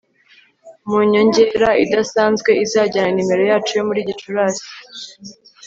mu 0.87 0.99
nyongera 1.11 1.69
idasanzwe 1.83 2.49
izajyana 2.65 3.11
nimero 3.13 3.43
yacu 3.51 3.71
yo 3.77 3.83
muri 3.87 4.07
Gicurasi 4.07 4.67